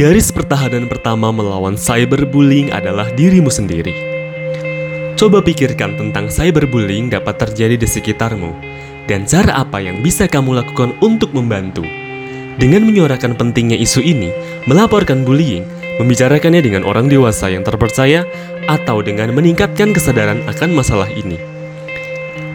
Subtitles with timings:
[0.00, 3.92] garis pertahanan pertama melawan cyberbullying adalah dirimu sendiri.
[5.12, 8.48] Coba pikirkan tentang cyberbullying dapat terjadi di sekitarmu
[9.04, 11.84] dan cara apa yang bisa kamu lakukan untuk membantu.
[12.56, 14.32] Dengan menyuarakan pentingnya isu ini,
[14.64, 15.68] melaporkan bullying,
[16.00, 18.24] membicarakannya dengan orang dewasa yang terpercaya,
[18.72, 21.36] atau dengan meningkatkan kesadaran akan masalah ini.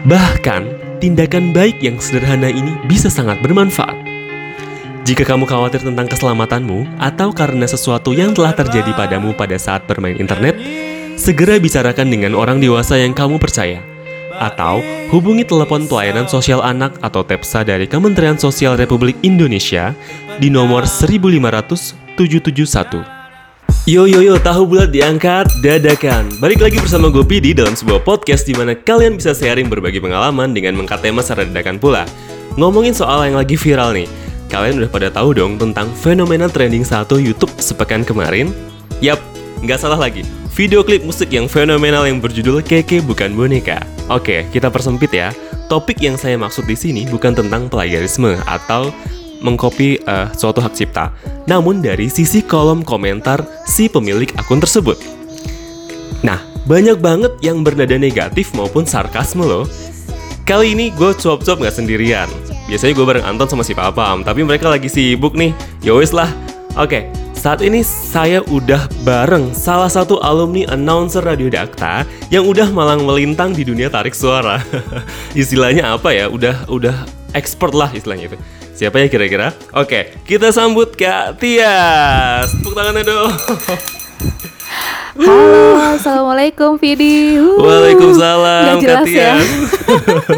[0.02, 0.62] Bahkan,
[0.98, 4.05] tindakan baik yang sederhana ini bisa sangat bermanfaat.
[5.06, 10.18] Jika kamu khawatir tentang keselamatanmu atau karena sesuatu yang telah terjadi padamu pada saat bermain
[10.18, 10.58] internet,
[11.14, 13.78] segera bicarakan dengan orang dewasa yang kamu percaya.
[14.34, 14.82] Atau
[15.14, 19.94] hubungi telepon pelayanan sosial anak atau TEPSA dari Kementerian Sosial Republik Indonesia
[20.42, 23.06] di nomor 15000 771.
[23.86, 26.34] Yo yo yo, tahu bulat diangkat, dadakan.
[26.42, 30.50] Balik lagi bersama gue Pidi dalam sebuah podcast di mana kalian bisa sharing berbagi pengalaman
[30.50, 32.02] dengan mengangkat tema secara dadakan pula.
[32.58, 34.08] Ngomongin soal yang lagi viral nih,
[34.46, 38.54] Kalian udah pada tahu dong tentang fenomena trending satu YouTube sepekan kemarin?
[39.02, 39.18] Yap,
[39.60, 40.22] nggak salah lagi.
[40.56, 43.82] Video klip musik yang fenomenal yang berjudul Keke Bukan Boneka.
[44.08, 45.34] Oke, kita persempit ya.
[45.66, 48.94] Topik yang saya maksud di sini bukan tentang plagiarisme atau
[49.42, 51.12] mengcopy uh, suatu hak cipta,
[51.44, 54.96] namun dari sisi kolom komentar si pemilik akun tersebut.
[56.24, 59.68] Nah, banyak banget yang bernada negatif maupun sarkasme loh.
[60.46, 62.30] Kali ini gue cuap-cuap nggak sendirian.
[62.70, 65.50] Biasanya gue bareng Anton sama si Papam, tapi mereka lagi sibuk nih.
[65.82, 66.30] Yowes ya lah.
[66.78, 73.02] Oke, saat ini saya udah bareng salah satu alumni announcer Radio Dakta yang udah malang
[73.02, 74.62] melintang di dunia tarik suara.
[75.34, 76.30] istilahnya apa ya?
[76.30, 76.94] Udah udah
[77.34, 78.38] expert lah istilahnya itu.
[78.70, 79.50] Siapa ya kira-kira?
[79.74, 82.54] Oke, kita sambut Kak Tias.
[82.54, 83.34] Tepuk tangannya dong.
[85.16, 87.40] Halo, assalamualaikum Vidi.
[87.40, 89.34] Uh, Waalaikumsalam, Gak jelas ya.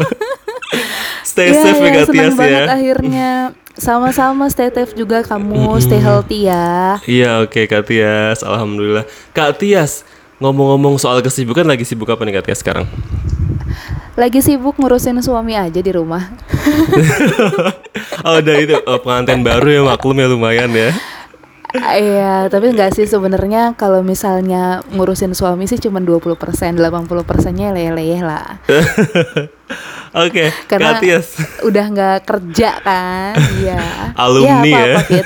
[1.29, 2.39] stay ya, safe ya, Katias ya.
[2.39, 3.29] banget akhirnya.
[3.75, 6.99] Sama-sama stay safe juga kamu, stay healthy ya.
[7.03, 9.03] Iya oke okay, Kak Tias, Alhamdulillah.
[9.35, 10.07] Kak Tias,
[10.39, 12.87] ngomong-ngomong soal kesibukan lagi sibuk apa nih Kak Tias sekarang?
[14.15, 16.23] Lagi sibuk ngurusin suami aja di rumah.
[18.27, 20.91] oh udah itu oh, pengantin baru ya maklum ya lumayan ya.
[21.77, 28.25] Iya, tapi enggak sih sebenarnya kalau misalnya ngurusin suami sih cuma 20%, 80 persennya leleh
[28.25, 28.57] lah.
[30.17, 31.37] Oke, okay, karena Katias.
[31.61, 34.09] udah nggak kerja kan, iya.
[34.17, 34.97] Alumni ya.
[35.05, 35.25] ya.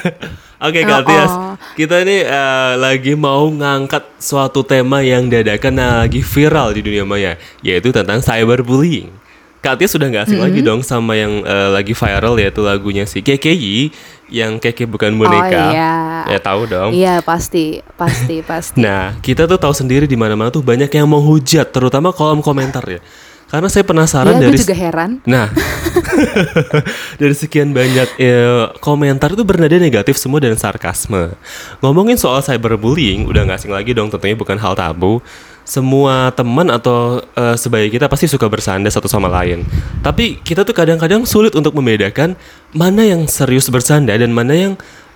[0.64, 1.56] Oke okay, Kak oh, Tias, oh.
[1.76, 7.36] kita ini uh, lagi mau ngangkat suatu tema yang dadakan lagi viral di dunia maya,
[7.60, 9.12] yaitu tentang cyberbullying.
[9.64, 10.56] Kak Tia sudah nggak asing mm -hmm.
[10.56, 13.96] lagi dong sama yang uh, lagi viral yaitu lagunya si KKI
[14.32, 15.42] yang Keke bukan boneka.
[15.42, 15.96] Oh iya.
[16.30, 16.92] Ya tahu dong.
[16.96, 18.80] Iya pasti, pasti, pasti.
[18.80, 22.84] nah kita tuh tahu sendiri di mana-mana tuh banyak yang mau hujat, terutama kolom komentar
[22.88, 23.02] ya.
[23.54, 25.22] Karena saya penasaran ya, dari juga heran.
[25.30, 25.46] Nah,
[27.22, 31.38] dari sekian banyak ya, komentar itu bernada negatif semua dan sarkasme.
[31.78, 35.22] Ngomongin soal cyberbullying, udah nggak asing lagi dong tentunya bukan hal tabu
[35.64, 39.64] semua teman atau uh, sebaya kita pasti suka bersanda satu sama lain.
[40.04, 42.36] Tapi kita tuh kadang-kadang sulit untuk membedakan
[42.76, 44.74] mana yang serius bersanda dan mana yang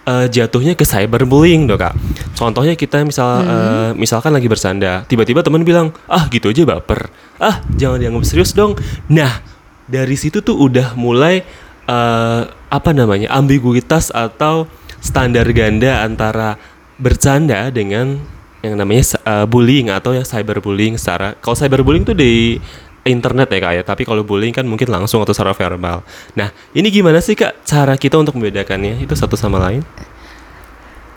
[0.08, 1.94] uh, jatuhnya ke cyberbullying, dok kak.
[2.40, 3.52] Contohnya kita misal hmm.
[3.52, 7.12] uh, misalkan lagi bersanda, tiba-tiba teman bilang, ah gitu aja baper,
[7.44, 8.80] ah jangan dianggap serius dong.
[9.12, 9.44] Nah
[9.88, 11.44] dari situ tuh udah mulai
[11.92, 14.68] uh, apa namanya ambiguitas atau
[15.04, 16.56] standar ganda antara
[16.98, 22.58] bercanda dengan yang namanya uh, bullying atau yang cyberbullying secara kalau cyberbullying itu di
[23.08, 23.84] internet ya kak ya.
[23.88, 26.04] Tapi kalau bullying kan mungkin langsung atau secara verbal.
[26.36, 29.00] Nah ini gimana sih kak cara kita untuk membedakannya?
[29.00, 29.82] Itu satu sama lain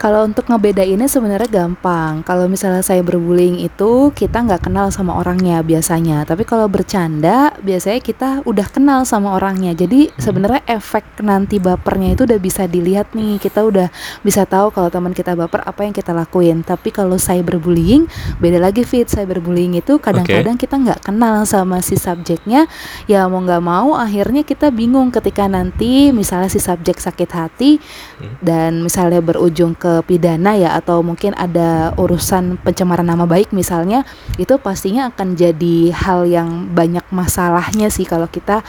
[0.01, 2.25] kalau untuk ngebedainnya sebenarnya gampang.
[2.25, 6.25] Kalau misalnya saya berbullying itu kita nggak kenal sama orangnya biasanya.
[6.25, 9.77] Tapi kalau bercanda biasanya kita udah kenal sama orangnya.
[9.77, 10.17] Jadi hmm.
[10.17, 13.37] sebenarnya efek nanti bapernya itu udah bisa dilihat nih.
[13.37, 13.93] Kita udah
[14.25, 16.65] bisa tahu kalau teman kita baper apa yang kita lakuin.
[16.65, 18.09] Tapi kalau saya berbullying
[18.41, 19.05] beda lagi fit.
[19.05, 20.65] Saya berbullying itu kadang-kadang okay.
[20.65, 22.65] kita nggak kenal sama si subjeknya.
[23.05, 28.41] Ya mau nggak mau akhirnya kita bingung ketika nanti misalnya si subjek sakit hati hmm.
[28.41, 34.07] dan misalnya berujung ke pidana ya atau mungkin ada urusan pencemaran nama baik misalnya
[34.39, 38.63] itu pastinya akan jadi hal yang banyak masalahnya sih kalau kita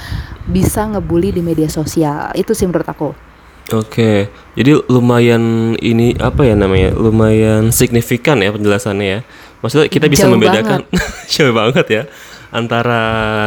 [0.50, 3.10] bisa ngebully di media sosial itu sih menurut aku.
[3.72, 6.92] Oke, jadi lumayan ini apa ya namanya?
[6.92, 9.20] Lumayan signifikan ya penjelasannya ya.
[9.64, 10.84] Maksudnya kita bisa Jauh membedakan
[11.32, 12.04] jauh banget ya
[12.52, 13.04] antara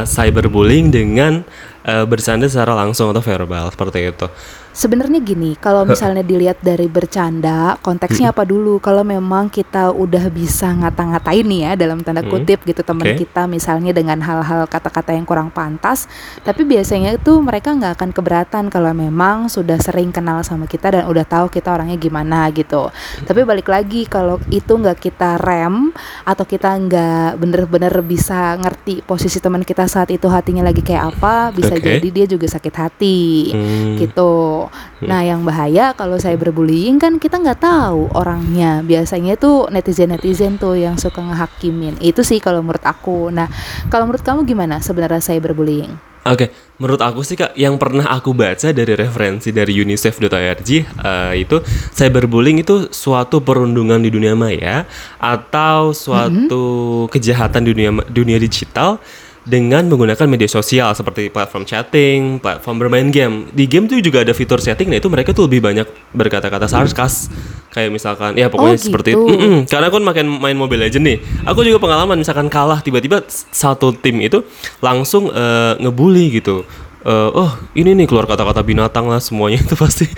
[0.08, 1.44] cyberbullying dengan
[1.84, 4.26] uh, bersanda secara langsung atau verbal seperti itu.
[4.74, 8.82] Sebenarnya gini, kalau misalnya dilihat dari bercanda, konteksnya apa dulu?
[8.82, 13.22] Kalau memang kita udah bisa ngata-ngatain nih ya dalam tanda Hmm, kutip gitu teman oke.
[13.22, 16.10] kita misalnya dengan hal-hal kata-kata yang kurang pantas,
[16.42, 21.06] tapi biasanya itu mereka nggak akan keberatan kalau memang sudah sering kenal sama kita dan
[21.06, 22.90] udah tahu kita orangnya gimana gitu.
[23.22, 25.94] Tapi balik lagi kalau itu nggak kita rem
[26.26, 31.54] atau kita nggak bener-bener bisa ngerti posisi teman kita saat itu hatinya lagi kayak apa,
[31.54, 31.86] bisa Oke.
[31.94, 33.22] jadi dia juga sakit hati
[33.54, 34.63] Hmm, gitu.
[35.04, 38.80] Nah, yang bahaya kalau saya berbullying kan kita nggak tahu orangnya.
[38.84, 41.98] Biasanya tuh netizen-netizen tuh yang suka ngehakimin.
[42.00, 43.32] Itu sih kalau menurut aku.
[43.32, 43.48] Nah,
[43.88, 46.14] kalau menurut kamu gimana sebenarnya saya berbullying?
[46.24, 51.60] Oke, menurut aku sih kak, yang pernah aku baca dari referensi dari unicef.org eh, itu
[51.92, 54.88] cyberbullying itu suatu perundungan di dunia maya
[55.20, 56.64] atau suatu
[57.12, 59.04] kejahatan di dunia dunia digital
[59.44, 63.52] dengan menggunakan media sosial seperti platform chatting, platform bermain game.
[63.52, 67.28] Di game tuh juga ada fitur setting, nah itu mereka tuh lebih banyak berkata-kata sarkas.
[67.68, 69.26] Kayak misalkan, ya pokoknya Oh, seperti gitu.
[69.28, 69.34] itu.
[69.36, 69.56] Mm-mm.
[69.66, 71.18] Karena aku kan main main Mobile Legend nih.
[71.44, 73.20] Aku juga pengalaman misalkan kalah tiba-tiba
[73.50, 74.40] satu tim itu
[74.80, 76.64] langsung eh, ngebully gitu.
[77.04, 80.08] Eh, oh ini nih keluar kata-kata binatang lah semuanya itu pasti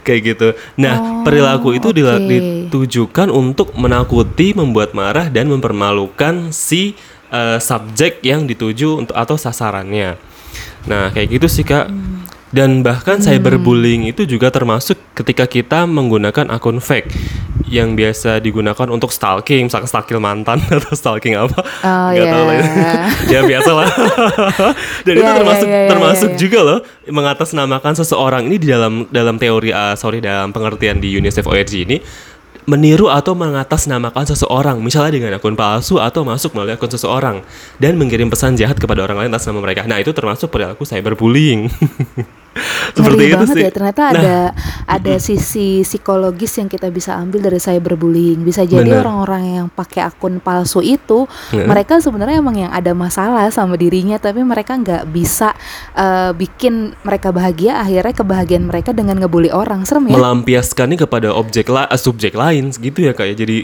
[0.00, 0.48] kayak gitu.
[0.80, 2.24] Nah Oh, perilaku itu oke.
[2.24, 6.96] ditujukan untuk menakuti, membuat marah dan mempermalukan si
[7.32, 10.20] eh, subjek yang dituju untuk atau sasarannya.
[10.86, 11.88] Nah kayak gitu sih kak.
[12.52, 17.08] Dan bahkan cyberbullying itu juga termasuk ketika kita menggunakan akun fake
[17.64, 21.56] yang biasa digunakan untuk stalking, misalkan stalking mantan atau stalking apa?
[21.80, 22.54] Oh, Nggak tahu lah.
[22.60, 22.64] ya.
[23.32, 23.88] ya biasa lah.
[25.08, 26.40] Dan itu Ya, ya, termasuk ya, ya, termasuk ya, ya.
[26.44, 26.78] juga loh
[27.08, 31.96] mengatasnamakan seseorang ini di dalam dalam teori ah, sorry dalam pengertian di UNICEF ORG ini
[32.66, 37.42] meniru atau mengatasnamakan seseorang misalnya dengan akun palsu atau masuk melalui akun seseorang
[37.82, 39.82] dan mengirim pesan jahat kepada orang lain atas nama mereka.
[39.86, 41.66] Nah, itu termasuk perilaku cyberbullying.
[42.92, 43.64] Seperti Ngeri itu banget sih.
[43.64, 44.38] ya ternyata Nah, ada
[45.00, 48.40] ada sisi psikologis yang kita bisa ambil dari cyberbullying.
[48.44, 53.78] Bisa jadi orang-orang yang pakai akun palsu itu mereka sebenarnya emang yang ada masalah sama
[53.78, 55.54] dirinya tapi mereka nggak bisa
[55.96, 59.84] eh, bikin mereka bahagia akhirnya kebahagiaan mereka dengan ngebully orang.
[59.88, 60.18] Serem ya?
[60.18, 63.58] melampiaskannya kepada objek la subjek lain gitu ya kayak jadi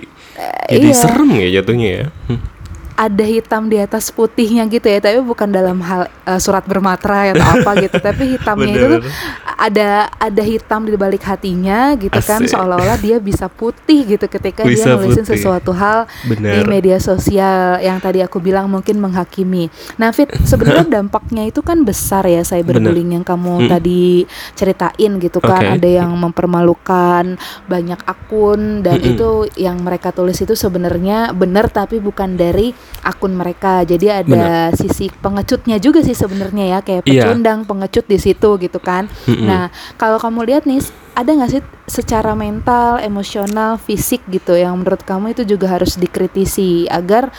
[0.69, 0.96] jadi iya.
[0.96, 2.05] serem ya jatuhnya ya.
[2.29, 2.57] Hmm.
[2.99, 7.62] Ada hitam di atas putihnya gitu ya tapi bukan dalam hal eh, surat bermatra atau
[7.62, 9.15] apa gitu tapi hitamnya itu tuh Bener.
[9.56, 12.50] ada ada hitam di balik hatinya gitu kan Asik.
[12.50, 15.39] seolah-olah dia bisa putih gitu ketika Bisa dia nulisin putih.
[15.39, 16.67] sesuatu hal di Bener.
[16.67, 19.71] media sosial yang tadi aku bilang mungkin menghakimi.
[19.95, 23.71] Nah, Fit, sebenarnya dampaknya itu kan besar ya cyberbullying yang kamu Hmm.
[23.71, 25.59] tadi ceritain gitu kan.
[25.61, 25.75] Oke.
[25.79, 29.11] Ada yang mempermalukan banyak akun dan Mm-mm.
[29.15, 33.82] itu yang mereka tulis itu sebenarnya benar tapi bukan dari akun mereka.
[33.87, 37.29] Jadi ada sisi pengecutnya juga sih sebenarnya ya kayak Iya.
[37.29, 39.06] pecundang, pengecut di situ gitu kan.
[39.26, 39.46] Mm-mm.
[39.46, 40.82] Nah, kalau kamu lihat nih,
[41.14, 46.87] ada nggak sih secara mental, emosional, fisik gitu yang menurut kamu itu juga harus dikritisi
[46.87, 47.31] agar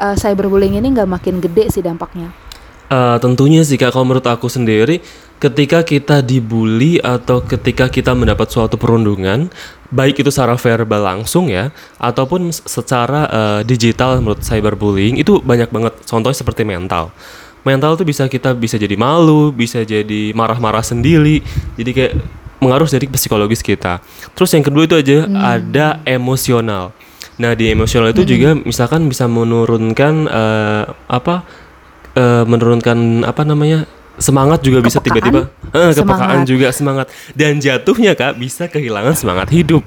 [0.00, 2.32] uh, cyberbullying ini nggak makin gede sih dampaknya?
[2.92, 5.00] Eh, tentunya sih kak, kalau menurut aku sendiri,
[5.42, 9.50] ketika kita dibully atau ketika kita mendapat suatu perundungan,
[9.90, 15.98] baik itu secara verbal langsung ya, ataupun secara eh, digital menurut cyberbullying itu banyak banget.
[16.06, 17.10] Contohnya seperti mental.
[17.66, 21.42] Mental tuh bisa kita bisa jadi malu, bisa jadi marah-marah sendiri,
[21.74, 22.12] jadi kayak
[22.62, 23.98] mengaruh dari psikologis kita.
[24.38, 26.94] Terus yang kedua itu aja ada emosional.
[27.42, 31.42] Nah di emosional itu juga misalkan bisa menurunkan eh, apa
[32.14, 35.24] eh, menurunkan apa namanya semangat juga bisa Kepekaan?
[35.24, 36.44] tiba-tiba eh, kepekaan Semangat.
[36.44, 39.80] juga semangat dan jatuhnya kak bisa kehilangan semangat hidup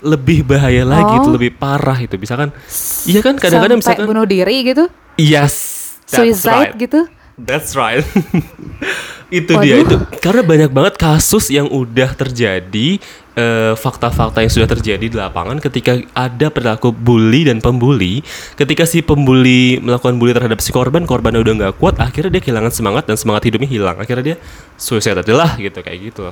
[0.00, 1.34] lebih bahaya lagi itu Oh.
[1.34, 2.52] lebih parah itu misalkan
[3.04, 4.84] iya kan kadang-kadang misalkan bunuh diri gitu,
[5.16, 5.54] yes
[6.04, 6.76] suicide right.
[6.76, 7.08] gitu.
[7.34, 8.04] That's right.
[9.32, 9.82] itu dia Waduh.
[9.82, 13.00] itu karena banyak banget kasus yang udah terjadi
[13.34, 18.22] eh, fakta-fakta yang sudah terjadi di lapangan ketika ada perilaku bully dan pembuli.
[18.54, 22.72] Ketika si pembuli melakukan bully terhadap si korban korbannya udah nggak kuat akhirnya dia kehilangan
[22.72, 23.96] semangat dan semangat hidupnya hilang.
[23.98, 24.36] Akhirnya dia
[24.78, 26.30] suicide adalah gitu kayak gitu.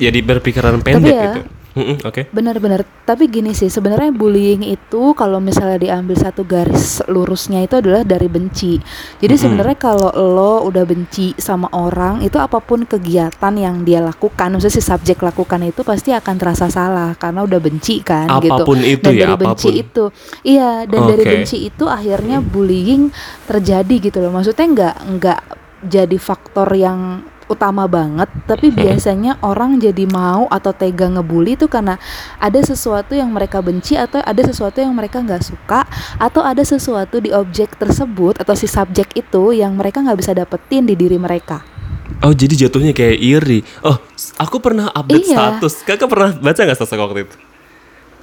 [0.00, 2.86] Jadi berpikiran pendek ya, gitu Mm-mm, oke Benar-benar.
[3.04, 8.30] Tapi gini sih, sebenarnya bullying itu kalau misalnya diambil satu garis lurusnya itu adalah dari
[8.30, 8.78] benci.
[9.18, 9.42] Jadi Mm-mm.
[9.42, 14.78] sebenarnya kalau lo udah benci sama orang, itu apa pun kegiatan yang dia lakukan, maksudnya
[14.78, 18.94] si subjek lakukan itu pasti akan terasa salah karena udah benci kan Apa pun gitu.
[18.94, 19.82] itu dan ya, dari benci apa pun.
[19.82, 20.04] itu.
[20.46, 21.32] Iya, dan dari Oke.
[21.34, 23.10] benci itu akhirnya bullying
[23.50, 24.30] terjadi gitu loh.
[24.30, 25.40] Maksudnya nggak nggak
[25.84, 32.00] jadi faktor yang utama banget tapi biasanya orang jadi mau atau tega ngebully itu karena
[32.40, 35.84] ada sesuatu yang mereka benci atau ada sesuatu yang mereka nggak suka
[36.16, 40.88] atau ada sesuatu di objek tersebut atau si subjek itu yang mereka nggak bisa dapetin
[40.88, 41.74] di diri mereka
[42.20, 43.60] Oh jadi jatuhnya kayak iri.
[43.80, 43.96] Oh
[44.36, 45.36] aku pernah update Iya.
[45.60, 45.74] status.
[45.88, 47.36] Kakak pernah baca nggak status waktu itu?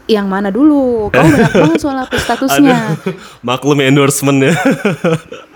[0.10, 1.10] Yang mana dulu?
[1.14, 2.98] Kamu banyak banget soal update statusnya.
[2.98, 3.14] Aduh,
[3.48, 4.54] maklum ya endorsementnya.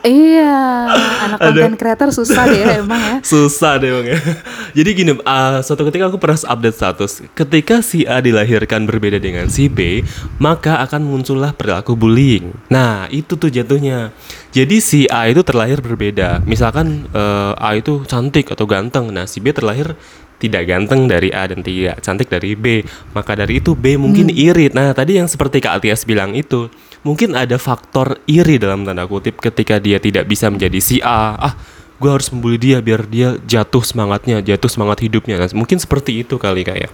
[0.06, 0.86] Iya,
[1.26, 3.18] anak konten creator susah deh emang ya.
[3.26, 4.20] Susah deh bang ya.
[4.78, 7.12] Jadi gini, uh, suatu ketika aku pernah update status.
[7.34, 10.06] Ketika si A dilahirkan berbeda dengan si B,
[10.38, 12.54] maka akan muncullah perilaku bullying.
[12.70, 14.14] Nah itu tuh jatuhnya.
[14.54, 16.46] Jadi si A itu terlahir berbeda.
[16.46, 19.10] Misalkan uh, A itu cantik atau ganteng.
[19.10, 19.98] Nah si B terlahir
[20.42, 22.84] tidak ganteng dari A dan tidak cantik dari B.
[23.16, 24.76] Maka dari itu B mungkin irit.
[24.76, 26.68] Nah tadi yang seperti Kak Atias bilang itu,
[27.02, 31.36] mungkin ada faktor iri dalam tanda kutip ketika dia tidak bisa menjadi si A.
[31.36, 31.56] Ah
[31.96, 35.40] gue harus membuli dia biar dia jatuh semangatnya, jatuh semangat hidupnya.
[35.40, 36.92] Nah, mungkin seperti itu kali kayak.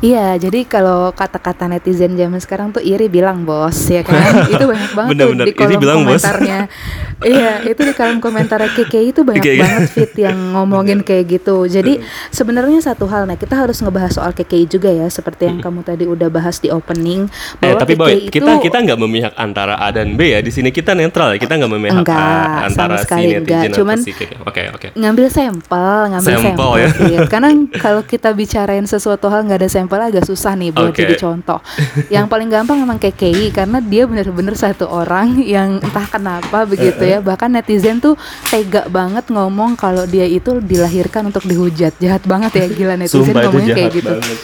[0.00, 4.16] Iya, jadi kalau kata-kata netizen zaman sekarang tuh iri bilang bos, ya kan?
[4.48, 6.24] itu banyak banget Bener-bener, tuh di iri kolom bos.
[6.24, 6.58] komentarnya.
[7.36, 11.68] iya, itu di kolom komentar KKI itu banyak banget fit yang ngomongin kayak gitu.
[11.68, 12.00] Jadi
[12.32, 16.08] sebenarnya satu hal, nah kita harus ngebahas soal KKI juga ya, seperti yang kamu tadi
[16.08, 17.28] udah bahas di opening.
[17.60, 20.40] Eh, Bahwa tapi KKI boy, itu kita kita nggak memihak antara A dan B ya.
[20.40, 21.38] Di sini kita netral ya.
[21.38, 23.76] Kita nggak memihak Enggak, ah, antara sama si sekali netizen enggak.
[23.76, 24.12] Cuman- si.
[24.40, 24.88] Oke, oke.
[24.96, 26.88] ngambil sampel, ngambil Sampel, sampel, ya.
[26.88, 27.20] Fit.
[27.28, 31.02] Karena kalau kita bicarain sesuatu hal nggak ada sampel agak susah nih buat Oke.
[31.02, 31.58] jadi contoh.
[32.06, 37.18] Yang paling gampang emang KKI karena dia bener-bener satu orang yang entah kenapa begitu ya.
[37.18, 38.14] Bahkan netizen tuh
[38.46, 41.98] tega banget ngomong kalau dia itu dilahirkan untuk dihujat.
[41.98, 44.12] Jahat banget ya gila netizen Sumpah ngomongnya kayak gitu.
[44.14, 44.38] banget.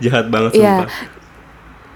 [0.00, 0.74] Jahat banget Iya.
[0.80, 0.88] sumpah.
[0.88, 1.15] Ya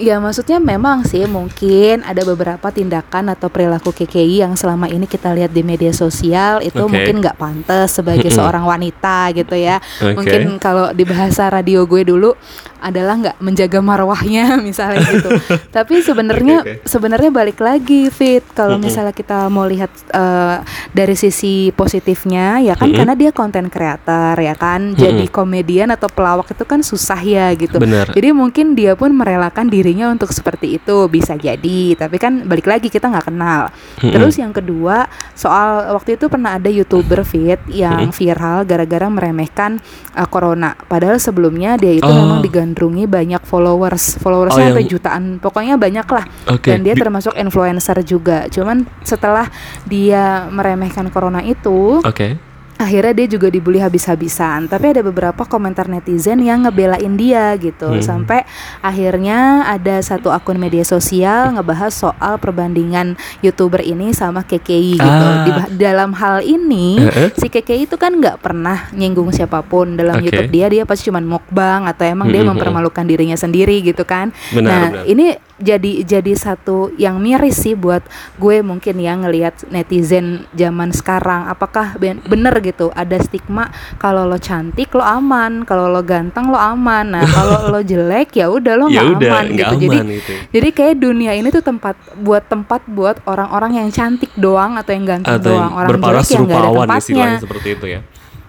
[0.00, 5.52] maksudnya memang sih mungkin ada beberapa tindakan atau perilaku KKI yang selama ini kita lihat
[5.52, 6.88] di media sosial itu Oke.
[6.88, 9.76] mungkin nggak pantas sebagai seorang wanita gitu ya.
[10.00, 10.16] Oke.
[10.16, 12.32] Mungkin kalau di bahasa radio gue dulu
[12.80, 15.30] adalah nggak menjaga marwahnya misalnya gitu.
[15.68, 16.88] Tapi sebenarnya Oke, oke.
[16.88, 20.56] sebenarnya balik lagi fit kalau misalnya kita mau lihat eh,
[20.96, 24.96] dari sisi positifnya ya kan karena dia konten creator ya kan.
[24.96, 27.76] Jadi komedian atau pelawak itu kan susah ya gitu.
[27.76, 28.16] Benar.
[28.16, 32.86] Jadi mungkin dia pun merelakan dirinya untuk seperti itu bisa jadi, tapi kan balik lagi
[32.86, 33.74] kita nggak kenal.
[33.98, 34.14] Mm-mm.
[34.14, 39.82] Terus yang kedua soal waktu itu pernah ada youtuber fit yang viral gara-gara meremehkan
[40.14, 40.78] uh, corona.
[40.78, 42.14] Padahal sebelumnya dia itu Oh.
[42.14, 46.24] memang digandrungi banyak followers, followersnya Oh, sampai yang- jutaan, pokoknya banyak lah.
[46.48, 46.70] Oke.
[46.70, 48.46] Dan dia Di- termasuk influencer juga.
[48.46, 49.50] Cuman setelah
[49.84, 52.38] dia meremehkan corona itu, Oke.
[52.80, 58.00] Akhirnya dia juga dibully habis-habisan tapi ada beberapa komentar netizen yang ngebelain dia gitu Hmm.
[58.00, 58.48] sampai
[58.80, 65.44] akhirnya ada satu akun media sosial ngebahas soal perbandingan youtuber ini sama KKI gitu Ah.
[65.68, 67.28] Di dalam hal ini Heeh.
[67.34, 70.26] si KKI itu kan nggak pernah nyinggung siapa pun dalam Oke.
[70.26, 72.56] YouTube dia dia pasti cuma mukbang atau emang dia Mm-mm.
[72.56, 75.04] mempermalukan dirinya sendiri gitu kan Benar, nah benar.
[75.04, 75.26] ini
[75.60, 78.00] jadi jadi satu yang miris sih buat
[78.40, 81.46] gue mungkin ya ngelihat netizen zaman sekarang.
[81.46, 83.68] Apakah ben- bener gitu ada stigma
[84.00, 87.14] kalau lo cantik lo aman kalau lo ganteng lo aman.
[87.14, 89.76] Nah kalau lo jelek ya udah lo ya nggak aman nggak gitu.
[89.76, 90.32] Aman jadi gitu.
[90.50, 95.04] jadi kayak dunia ini tuh tempat buat tempat buat orang-orang yang cantik doang atau yang
[95.04, 95.70] ganteng Atau doang.
[95.70, 97.30] Yang orang berparas jelek yang nggak ada rupawan tempatnya.
[97.38, 98.00] seperti itu ya.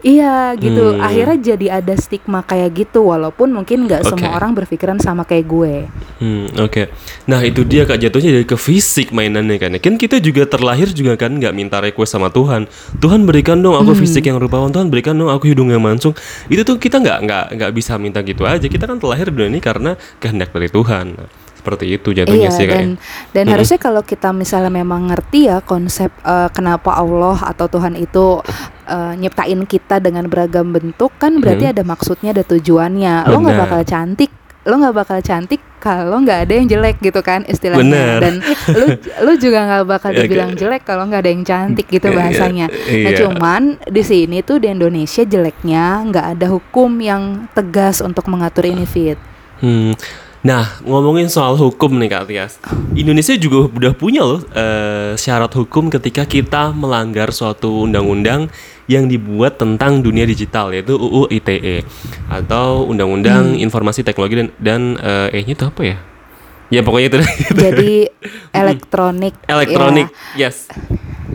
[0.02, 0.98] Iya gitu.
[0.98, 1.06] Hmm.
[1.06, 4.38] Akhirnya jadi ada stigma kayak gitu walaupun mungkin nggak semua Oke.
[4.42, 5.74] orang berpikiran sama kayak gue.
[6.18, 6.90] Hmm, oke.
[7.30, 9.78] Nah, itu dia Kak jatuhnya dari ke fisik mainannya kan.
[9.78, 12.66] Kan kita juga terlahir juga kan nggak minta request sama Tuhan.
[12.98, 16.18] Tuhan berikan dong aku fisik yang rupawan, Tuhan berikan dong aku hidung yang mancung.
[16.50, 18.66] Itu tuh kita nggak nggak nggak bisa minta gitu aja.
[18.66, 21.14] Kita kan terlahir di dunia ini karena kehendak dari Tuhan.
[21.62, 22.74] Seperti itu jatuhnya Iya sih Kak.
[22.74, 22.82] ya.
[22.82, 22.90] dan
[23.32, 28.42] dan harusnya kalau kita misalnya memang ngerti ya konsep eh, kenapa Allah atau Tuhan itu
[28.84, 33.30] eh, nyiptain kita dengan beragam bentuk kan berarti ada maksudnya ada tujuannya.
[33.30, 33.64] Lo nggak Benar.
[33.64, 34.32] bakal cantik,
[34.64, 37.82] lo nggak bakal cantik kalau nggak ada yang jelek gitu kan istilahnya.
[37.84, 38.18] Benar.
[38.20, 38.34] Dan
[38.72, 38.86] lu
[39.26, 42.16] lu juga nggak bakal Ya, dibilang kayak- jelek kalau nggak ada yang cantik gitu Iya,
[42.16, 42.66] bahasanya.
[42.70, 43.18] Nah iya.
[43.20, 48.84] cuman di sini tuh di Indonesia jeleknya nggak ada hukum yang tegas untuk mengatur ini
[48.84, 49.18] fit.
[49.58, 49.94] Hmm.
[50.42, 52.58] Nah, ngomongin soal hukum nih Kak Tias.
[52.98, 58.50] Indonesia juga udah punya loh eh, syarat hukum ketika kita melanggar suatu undang-undang
[58.90, 61.86] yang dibuat tentang dunia digital yaitu UU ITE
[62.26, 65.98] atau Undang-Undang Informasi Teknologi dan dan eh E-nya itu apa ya?
[66.74, 67.20] Ya pokoknya itu.
[67.70, 67.92] Jadi
[68.50, 69.38] elektronik.
[69.46, 70.50] Elektronik, ya.
[70.50, 70.72] yes.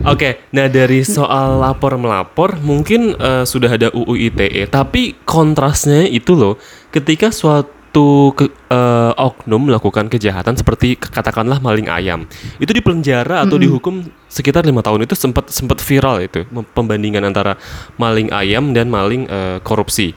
[0.05, 6.35] Oke, nah dari soal lapor melapor mungkin eh, sudah ada UU ITE, tapi kontrasnya itu
[6.35, 6.59] loh,
[6.91, 12.29] ketika suatu suatu ke, eh, oknum melakukan kejahatan seperti katakanlah maling ayam
[12.61, 16.45] itu di penjara atau dihukum sekitar lima tahun itu sempat sempat viral itu
[16.77, 17.57] pembandingan antara
[17.97, 20.13] maling ayam dan maling eh, korupsi.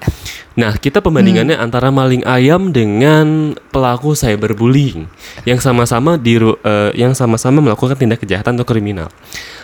[0.60, 5.08] Nah kita pembandingannya antara maling ayam dengan pelaku cyberbullying
[5.49, 9.08] yang sama-sama di ru- eh, yang sama-sama melakukan tindak kejahatan atau kriminal.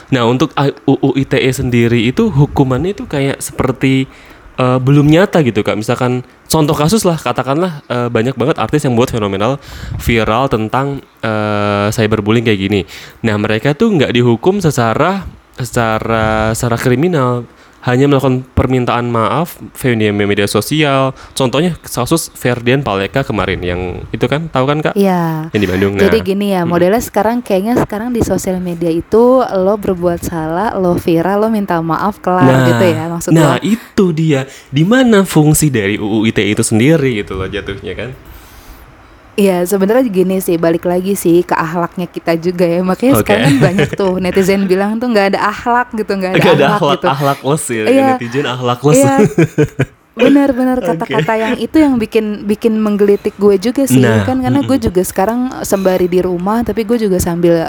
[0.09, 0.57] Nah untuk
[0.89, 4.09] UU ITE sendiri itu hukumannya itu kayak seperti
[4.57, 5.77] eh, belum nyata gitu kak.
[5.79, 9.61] Misalkan contoh kasus lah katakanlah eh, banyak banget artis yang buat fenomenal
[10.01, 12.81] viral tentang eh, cyberbullying kayak gini.
[13.25, 15.25] Nah mereka tuh nggak dihukum secara
[15.57, 17.49] secara secara kriminal
[17.87, 21.15] hanya melakukan permintaan maaf via media sosial.
[21.33, 24.95] Contohnya kasus Ferdian Paleka kemarin yang itu kan tahu kan kak?
[24.99, 25.49] Iya.
[25.55, 25.93] Yang di Bandung.
[25.97, 30.75] Nah, Jadi gini ya, modelnya sekarang kayaknya sekarang di sosial media itu lo berbuat salah,
[30.75, 33.63] lo viral, lo minta maaf kelar gitu ya maksud nah lo.
[33.63, 38.11] itu dia di mana fungsi dari UU ITE itu sendiri gitu loh jatuhnya kan
[39.37, 42.81] Iya, sebenarnya gini sih, balik lagi sih ke akhlaknya kita juga ya.
[42.81, 43.29] Makanya Oke.
[43.29, 46.73] sekarang banyak tuh netizen bilang tuh nggak ada akhlak gitu, nggak ada Gak ada akhlak
[46.73, 47.07] akhlak gitu.
[47.13, 48.07] akhlakless ya Iya.
[48.17, 49.15] netizen akhlakless Iya.
[50.17, 54.79] Benar-benar kata-kata yang itu yang bikin bikin menggelitik gue juga sih Nah, kan karena gue
[54.81, 57.69] juga sekarang sembari di rumah tapi gue juga sambil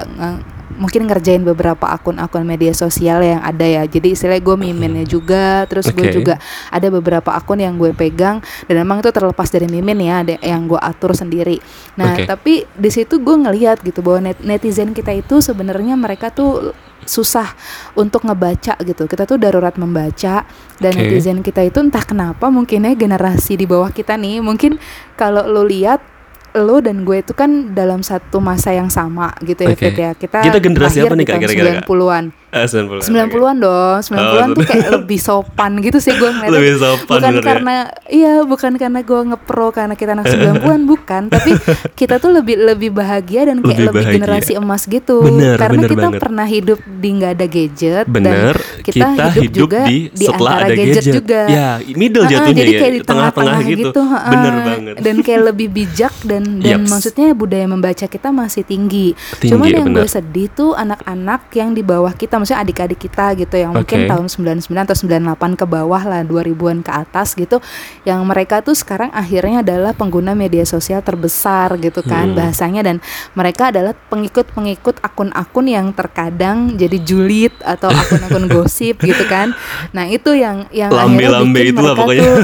[0.78, 5.90] mungkin ngerjain beberapa akun-akun media sosial yang ada ya jadi istilahnya gue miminnya juga terus
[5.90, 6.16] gue Oke.
[6.16, 6.36] juga
[6.70, 10.70] ada beberapa akun yang gue pegang dan emang itu terlepas dari mimin ya ada yang
[10.70, 11.58] gue atur sendiri
[11.98, 12.30] nah Oke.
[12.30, 16.72] tapi di situ gue ngelihat gitu bahwa net- netizen kita itu sebenarnya mereka tuh
[17.08, 17.56] susah
[17.96, 20.44] untuk ngebaca gitu kita tuh darurat membaca
[20.78, 21.00] dan Oke.
[21.10, 24.78] netizen kita itu entah kenapa mungkinnya generasi di bawah kita nih mungkin
[25.16, 26.17] kalau lo lihat
[26.58, 29.80] lo dan gue itu kan dalam satu masa yang sama gitu ya Oke.
[29.80, 31.90] Fit ya kita Kita generasi apa nih, Kak, kira-kira, Kak?
[31.90, 36.74] 90-an Eh, 90-an, 90-an dong 90-an tuh kayak lebih sopan gitu sih gue ngeliatnya Lebih
[36.76, 37.46] sopan, bukan bener ya?
[37.46, 37.76] karena
[38.08, 41.52] iya bukan karena gue ngepro karena kita anak 90-an bukan tapi
[41.94, 44.16] kita tuh lebih lebih bahagia dan kayak Lebih lebih, bahagia.
[44.16, 46.20] generasi emas gitu Bener, karena bener kita banget.
[46.20, 50.66] pernah hidup di nggak ada gadget Bener, dan kita, hidup, juga di, di, setelah antara
[50.66, 51.14] ada gadget, gadget.
[51.14, 54.30] juga Ya, middle jatuhnya jadi ya, kayak di tengah-tengah gitu, ha-ha.
[54.30, 54.96] Bener banget.
[55.00, 56.90] dan kayak lebih bijak dan dan Yaps.
[56.90, 59.98] maksudnya budaya membaca kita masih tinggi, Tinggi, cuman yang bener.
[60.00, 64.08] gue sedih tuh anak-anak yang di bawah kita maksudnya adik-adik kita gitu yang mungkin Oke.
[64.08, 67.60] tahun 99 atau 98 ke bawah lah 2000-an ke atas gitu
[68.08, 72.40] yang mereka tuh sekarang akhirnya adalah pengguna media sosial terbesar gitu kan Hmm.
[72.40, 72.98] bahasanya dan
[73.36, 79.52] mereka adalah pengikut-pengikut akun-akun yang terkadang jadi julid atau akun-akun gosip gitu kan
[79.92, 81.04] nah itu yang yang akhirnya
[81.36, 82.24] Lambe-lambe bikin itulah mereka pokoknya.
[82.24, 82.38] tuh,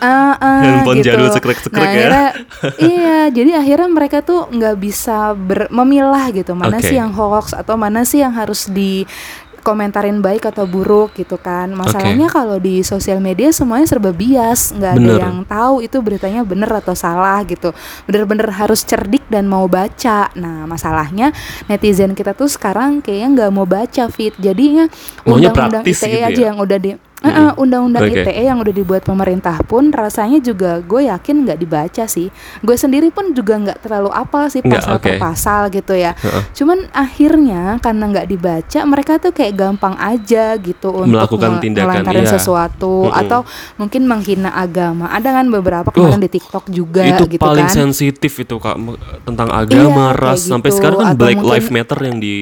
[0.00, 1.06] ah, ah, Handphone gitu.
[1.12, 1.92] jadul sekrek-sekrek nah, ya.
[1.92, 2.26] akhirnya,
[2.80, 6.88] iya jadi akhirnya mereka tuh nggak bisa ber- memilah gitu mana Oke.
[6.88, 9.04] sih yang hoax atau mana sih yang harus di
[9.66, 11.74] komentarin baik atau buruk gitu kan.
[11.74, 16.70] Masalahnya kalau di sosial media semuanya serba bias nggak ada yang tahu itu beritanya bener
[16.70, 17.74] atau salah gitu.
[18.06, 20.30] Bener-bener harus cerdik dan mau baca.
[20.38, 21.34] Nah masalahnya
[21.66, 24.38] netizen kita tuh sekarang kayaknya nggak mau baca fit.
[24.38, 24.86] Jadinya
[25.26, 26.46] undang-undang ITE gitu aja ya?
[26.54, 26.94] yang udah di
[27.26, 28.22] Eh, eh, undang-undang Oke.
[28.22, 32.30] ITE yang udah dibuat pemerintah pun rasanya juga gue yakin nggak dibaca sih
[32.62, 35.20] gue sendiri pun juga nggak terlalu apal sih pasal per oke.
[35.20, 36.42] pasal gitu ya Heeh.
[36.54, 42.28] cuman akhirnya karena nggak dibaca mereka tuh kayak gampang aja gitu untuk Melakukan tindakan, iya.
[42.28, 43.20] sesuatu Mm-mm.
[43.20, 43.40] atau
[43.76, 48.32] mungkin menghina agama ada kan beberapa kemarin di TikTok juga itu gitu paling kan sensitif
[48.36, 48.76] itu kak
[49.24, 50.76] tentang agama Iya, ras kayak sampai gitu.
[50.78, 52.34] sekarang kan Atau Black mungkin- Lives Matter yang di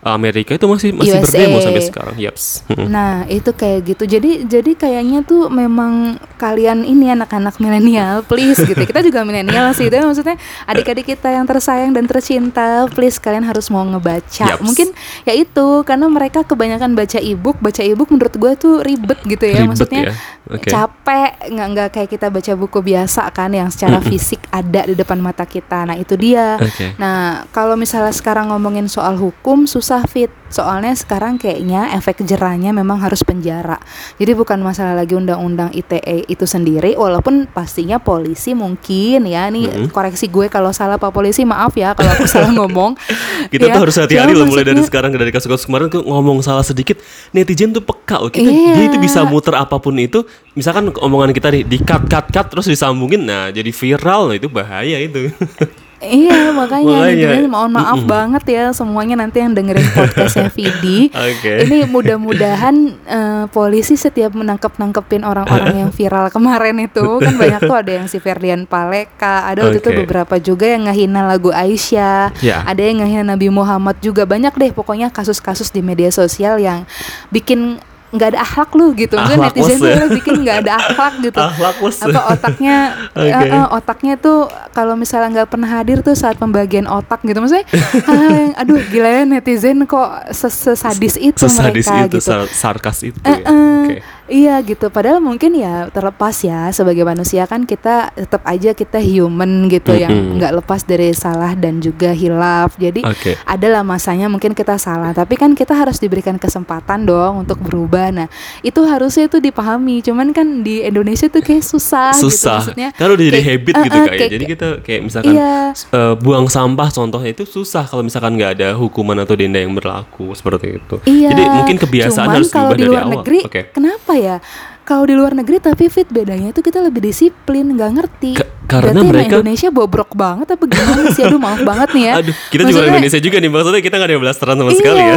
[0.00, 1.24] Amerika itu masih masih USA.
[1.28, 2.88] berdemo sampai sekarang yaps Mm-mm.
[2.88, 8.80] Nah itu kayak gitu jadi jadi kayaknya tuh memang kalian ini anak-anak milenial please gitu
[8.80, 13.68] kita juga milenial sih tapi maksudnya adik-adik kita yang tersayang dan tercinta please kalian harus
[13.68, 14.64] mau ngebaca Yaps.
[14.64, 14.88] mungkin
[15.28, 19.60] ya itu karena mereka kebanyakan baca ebook baca ebook menurut gue tuh ribet gitu ya
[19.60, 20.14] Ribet maksudnya ya.
[20.48, 20.68] Oke.
[20.72, 25.20] capek nggak nggak kayak kita baca buku biasa kan yang secara fisik ada di depan
[25.20, 26.94] mata kita nah itu dia Oke.
[27.02, 30.30] Nah, kalau misalnya sekarang ngomongin soal hukum susah fit.
[30.46, 33.78] Soalnya sekarang kayaknya efek jerahnya memang harus penjara.
[34.14, 39.88] Jadi bukan masalah lagi undang-undang ITE itu sendiri walaupun pastinya polisi mungkin ya nih Mm-mm.
[39.88, 42.94] koreksi gue kalau salah Pak polisi maaf ya kalau aku salah ngomong.
[43.52, 46.38] kita Ya, tuh harus hati-hati cuma loh mulai dari sekarang dari kasus-kasus kemarin tuh ngomong
[46.40, 46.98] salah sedikit
[47.30, 48.74] netizen tuh peka loh kita Iya.
[48.74, 50.22] dia itu bisa muter apa pun itu
[50.52, 54.46] misalkan omongan kita nih di cut cut cut terus disambungin nah jadi viral nah itu
[54.46, 55.30] bahaya itu
[56.00, 57.12] Iya makanya, Makanya.
[57.12, 61.12] netizen mohon maaf banget ya semuanya nanti yang dengerin podcastnya Vidi.
[61.12, 61.68] Oke.
[61.68, 67.76] Ini mudah-mudahan eh, polisi setiap menangkap nangkepin orang-orang yang viral kemarin itu kan banyak tuh
[67.76, 72.64] ada yang si Ferdian Paleka, ada waktu itu beberapa juga yang ngehina lagu Aisyah, Ya.
[72.64, 76.88] ada yang ngehina Nabi Muhammad juga banyak deh pokoknya kasus-kasus di media sosial yang
[77.28, 77.76] bikin
[78.10, 80.06] nggak ada akhlak lu gitu Akhlakless netizen tuh ya.
[80.10, 81.96] bikin nggak ada akhlak gitu Akhlakless.
[82.00, 82.76] apa otaknya
[83.14, 83.30] Oke.
[83.30, 84.38] eh, eh, otaknya tuh
[84.70, 87.64] kalau misalnya nggak pernah hadir tuh saat pembagian otak gitu maksudnya
[88.04, 92.98] yang aduh gila ya netizen kok ses- sesadis itu Sesadis mereka itu, gitu sar- sarkas
[93.04, 93.46] itu Eh, ya.
[93.46, 93.98] eh, Oke.
[94.30, 94.86] Iya gitu.
[94.88, 100.14] Padahal mungkin ya terlepas ya sebagai manusia kan kita tetap aja kita human gitu yang
[100.14, 100.38] Mm-mm.
[100.38, 102.78] nggak lepas dari salah dan juga hilaf.
[102.78, 103.34] Jadi Oke.
[103.42, 107.99] adalah masanya mungkin kita salah, tapi kan kita harus diberikan kesempatan dong untuk berubah.
[108.10, 108.26] Nah
[108.60, 110.00] itu harusnya itu dipahami.
[110.00, 112.12] Cuman kan di Indonesia tuh kayak susah.
[112.12, 112.24] Gitu.
[112.26, 112.64] Susah.
[112.64, 114.16] Maksudnya Kan udah jadi kayak- habit eh, gitu eh, kayak.
[114.16, 115.54] kayak- Jadi kita kayak misalkan Iya.
[115.74, 120.32] eh, buang sampah contohnya itu susah kalau misalkan nggak ada hukuman atau denda yang berlaku
[120.32, 120.96] seperti itu.
[121.04, 121.28] Iya.
[121.28, 123.12] Jadi mungkin kebiasaan Cuman harus kalau di dari luar awal.
[123.18, 123.60] negeri, Oke.
[123.70, 124.36] kenapa ya?
[124.82, 128.32] Kalau di luar negeri tapi fit bedanya itu kita lebih disiplin, nggak ngerti.
[128.34, 131.22] Ka- karena Berarti mereka- Indonesia bobrok banget apa gimana sih?
[131.22, 132.14] Aduh maaf banget nih ya.
[132.18, 133.50] Aduh, kita juga orang Maksudnya- Indonesia juga nih.
[133.50, 134.78] Maksudnya kita nggak ada blasteran sama Iya.
[134.78, 135.16] sekali ya.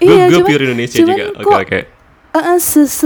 [0.00, 1.24] Iya, gue pure Indonesia cuman juga.
[1.36, 1.70] Oke oke.
[1.70, 1.84] Eh, eh,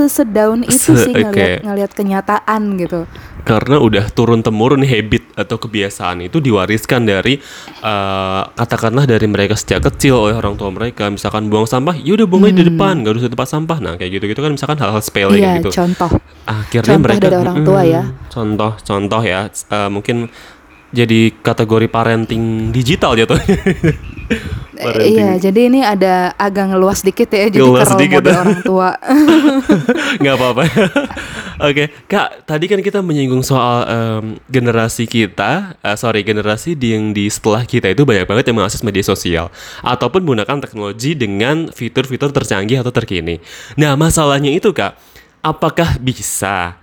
[0.09, 3.05] sedaun itu Se- sih ngelihat ngelihat kenyataan gitu.
[3.45, 7.41] Karena udah turun temurun habit atau kebiasaan itu diwariskan dari
[7.81, 11.09] eh, katakanlah dari mereka sejak kecil oleh orang tua mereka.
[11.09, 13.79] Misalkan buang sampah, ya udah buang aja di depan, nggak usah di tempat sampah.
[13.81, 15.45] Nah kayak gitu-gitu kan misalkan hal-hal sepele Hmm.
[15.45, 15.71] Iya, gitu.
[15.77, 16.11] contoh.
[16.49, 18.03] Akhirnya contoh mereka dari orang tua ya.
[18.33, 19.41] Contoh, contoh ya.
[19.49, 20.29] eh, mungkin
[20.89, 23.57] jadi kategori parenting digital jatuhnya.
[24.79, 28.23] Eh, iya, jadi ini ada agak ngeluas dikit ya, jadi Ngeluas dikit.
[28.23, 28.91] model orang tua.
[30.23, 30.63] nggak apa-apa.
[31.69, 37.11] Oke, kak, tadi kan kita menyinggung soal em, generasi kita, eh, sorry generasi di yang
[37.11, 39.51] di setelah kita itu banyak banget yang mengakses media sosial
[39.83, 43.43] ataupun menggunakan teknologi dengan fitur-fitur tercanggih atau terkini.
[43.75, 44.95] Nah, masalahnya itu kak,
[45.43, 46.79] apakah bisa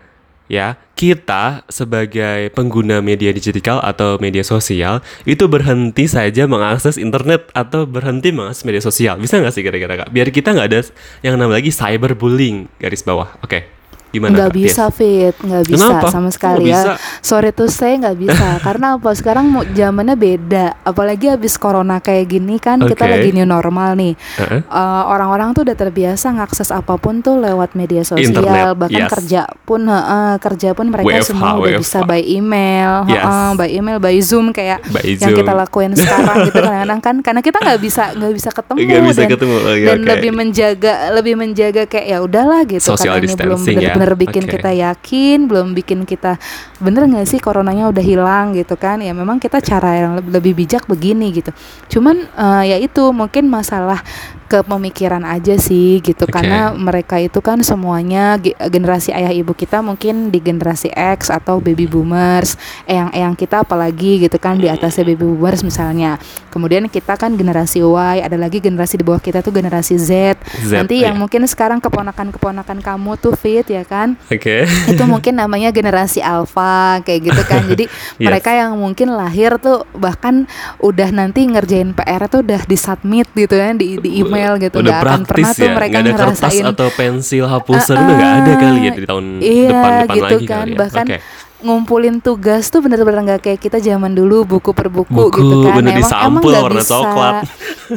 [0.47, 7.84] ya kita sebagai pengguna media digital atau media sosial itu berhenti saja mengakses internet atau
[7.84, 9.19] berhenti mengakses media sosial.
[9.19, 10.10] Bisa nggak sih kira-kira kak?
[10.15, 10.79] Biar kita nggak ada
[11.25, 13.36] yang namanya lagi cyberbullying garis bawah.
[13.43, 13.74] Oke
[14.15, 14.95] gimana nggak bisa Yes.
[14.95, 16.08] fit nggak bisa Kenapa?
[16.08, 21.28] sama sekali ya sorry tuh saya nggak bisa karena apa sekarang mau zamannya beda apalagi
[21.28, 22.93] habis corona kayak gini kan Oke.
[22.93, 24.13] kita lagi new normal nih.
[24.38, 24.62] Eh,
[25.06, 29.12] orang-orang tuh udah terbiasa ngakses apa pun tuh lewat media sosial Internet, bahkan yes.
[29.12, 31.82] kerja pun heeh, kerja pun mereka WFH, semua udah WFH.
[31.82, 33.19] bisa by email Yes.
[33.19, 35.39] heeh, by email by zoom kayak By yang Zoom.
[35.39, 39.19] kita lakuin sekarang gitu kadang-kadang kan karena kita nggak bisa nggak bisa ketemu Nggak bisa
[39.19, 40.08] dan, ketemu, oke, dan oke.
[40.08, 44.44] lebih menjaga lebih menjaga kayak ya udahlah gitu Social karena ini belum ya, benar-benar bikin
[44.46, 44.52] oke.
[44.54, 46.38] kita yakin belum bikin kita
[46.78, 50.54] bener nggak sih coronanya udah hilang gitu kan ya memang kita cara yang leb- lebih
[50.54, 51.50] bijak begini gitu
[51.98, 54.06] cuman eh, ya itu mungkin masalah
[54.45, 56.34] kepemikiran aja sih gitu Oke.
[56.34, 61.58] karena mereka itu kan semuanya ge- generasi ayah ibu kita mungkin di generasi X atau
[61.58, 62.55] baby boomers
[62.86, 66.21] eyang-eyang kita apalagi gitu kan di atasnya baby boomers misalnya
[66.53, 70.71] kemudian kita kan generasi Y ada lagi generasi di bawah kita tuh generasi Z, Z,
[70.71, 71.12] nanti iya.
[71.12, 74.55] yang mungkin sekarang keponakan-keponakan kamu tuh fit ya kan oke
[74.88, 78.31] itu mungkin namanya generasi alpha kayak gitu kan jadi Yes.
[78.31, 80.47] mereka yang mungkin lahir tuh bahkan
[80.79, 85.02] udah nanti ngerjain PR tuh udah disubmit gitu ya di, di email gitu udah nggak
[85.02, 88.34] akan pernah tuh ya mereka nggak ada kertas ngerasain atau pensil hapusan Ah, udah nggak
[88.36, 90.54] ada kali ya di tahun iya, depan-depan gitu lagi kan.
[90.58, 91.19] kali ya Bahkan oke
[91.56, 95.74] ngumpulin tugas tuh bener-bener nggak kayak kita zaman dulu buku per buku, Buku, gitu kan
[95.76, 96.91] bener emang disampul nggak warna bisa.
[96.93, 97.36] coklat.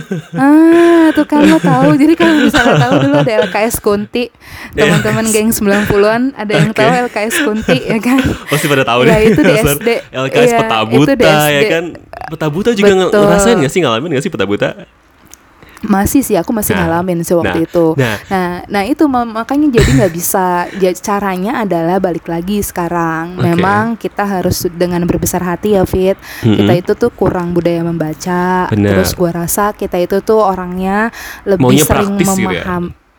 [0.41, 4.25] ah tuh kan lo tahu jadi kalau misalnya tahu dulu ada LKS Kunti
[4.79, 6.81] teman-teman geng 90-an ada yang Oke.
[6.81, 9.89] tahu LKS Kunti ya kan pasti pada tahu Ya, deh itu di SD.
[10.13, 11.65] LKS Iya, peta itu di ya SD.
[11.67, 11.85] kan
[12.31, 13.21] peta buta juga Betul.
[13.23, 14.69] ngerasain gak sih ngalamin gak sih peta buta
[15.87, 18.17] masih sih aku masih Nah, ngalamin sih nah, waktu itu nah.
[18.27, 23.45] nah nah itu ma- makanya jadi nggak bisa ya, caranya adalah balik lagi sekarang Oke.
[23.47, 26.83] memang kita harus dengan berbesar hati ya Fit kita Mm-mm.
[26.83, 28.99] itu tuh kurang budaya membaca Bener.
[28.99, 31.15] terus gua rasa kita itu tuh orangnya
[31.47, 32.65] lebih Maunya sering praktis gitu ya?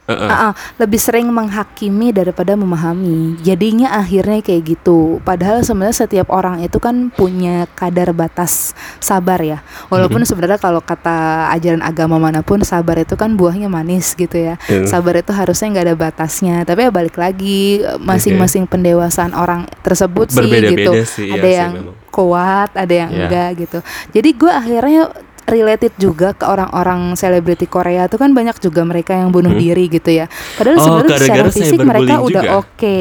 [0.10, 0.30] Memaham Heeh.
[0.30, 3.38] Ah, ah, lebih sering menghakimi daripada memahami.
[3.46, 5.22] Jadinya akhirnya kayak gitu.
[5.22, 9.62] Padahal sebenarnya setiap orang itu kan punya kadar batas sabar ya.
[9.94, 14.56] Walaupun sebenarnya kalau kata ajaran agama mana pun sabar itu kan buahnya manis gitu ya.
[14.66, 14.90] Hmm.
[14.90, 16.56] Sabar itu harusnya nggak ada batasnya.
[16.66, 20.92] Tapi ya balik lagi masing-masing pendewasaan orang tersebut sih gitu.
[21.06, 21.96] sih, iya ada sih yang memang.
[22.10, 23.20] kuat, ada yang Iya.
[23.26, 23.80] enggak gitu.
[24.16, 25.04] Jadi gue akhirnya
[25.50, 29.62] related juga ke orang-orang selebriti Korea itu kan banyak juga mereka yang bunuh Hmm.
[29.62, 30.26] diri gitu ya.
[30.56, 32.98] Padahal Oh, sebenarnya secara fisik mereka udah oke.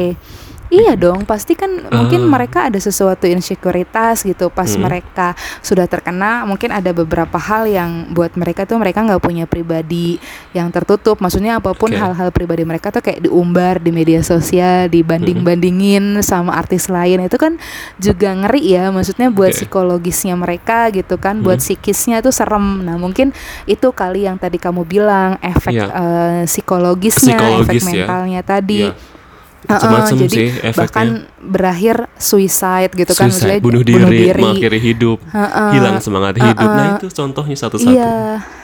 [0.69, 2.29] Iya dong, pasti kan mungkin Ah.
[2.29, 4.85] mereka ada sesuatu insekuritas gitu pas Mm.
[4.85, 6.45] mereka sudah terkena.
[6.45, 10.21] Mungkin ada beberapa hal yang buat mereka tuh mereka nggak punya pribadi
[10.53, 11.17] yang tertutup.
[11.17, 16.85] Maksudnya apa pun hal-hal pribadi mereka tuh kayak diumbar di media sosial, dibanding-bandingin sama artis
[16.85, 17.57] lain itu kan
[17.97, 18.93] juga ngeri ya.
[18.93, 19.65] Maksudnya buat Oke.
[19.65, 21.65] psikologisnya mereka gitu kan, buat Mm.
[21.65, 22.85] psikisnya tuh serem.
[22.85, 23.33] Nah mungkin
[23.65, 25.85] itu kali yang tadi kamu bilang efek Iya.
[25.89, 28.05] eh, psikologisnya, Psikologis efek ya.
[28.05, 28.81] mentalnya tadi.
[28.85, 29.17] Iya.
[29.65, 30.77] Macam-macam jadi sih efeknya.
[30.77, 31.07] bahkan
[31.39, 35.69] berakhir suicide gitu kan Suicide, maksudnya bunuh di- diri, mengakhiri hidup, Heeh.
[35.75, 36.55] hilang semangat hidup.
[36.59, 36.77] Heeh.
[36.77, 37.91] Nah itu contohnya satu-satu.
[37.91, 38.15] Iya,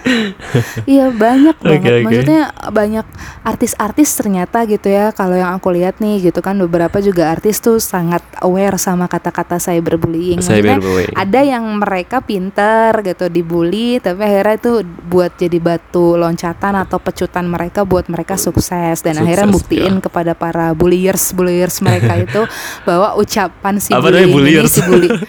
[0.93, 1.81] iya banyak banget.
[1.81, 2.03] oke.
[2.05, 3.05] Maksudnya banyak
[3.41, 5.11] artis-artis ternyata gitu ya.
[5.11, 9.57] Kalau yang aku lihat nih gitu kan beberapa juga artis tuh sangat aware sama kata-kata
[9.57, 10.39] cyberbullying.
[10.39, 11.15] Cyberbullying.
[11.15, 14.71] ada yang mereka pinter gitu dibully, tapi akhirnya itu
[15.05, 20.03] buat jadi batu loncatan atau pecutan mereka buat mereka sukses dan akhirnya Sukses, buktiin ya.
[20.03, 22.41] kepada para bulliers bulliers mereka itu
[22.85, 24.69] bahwa ucapan si Apa bullying ini bulliers?
[24.69, 25.09] si bully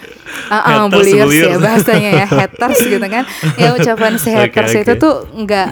[0.47, 1.63] Ah, ah, Haters, bulliers ya bulliers.
[1.65, 3.25] bahasanya ya haters gitu kan
[3.57, 4.83] ya ucapan si haters oke.
[4.85, 5.69] itu tuh nggak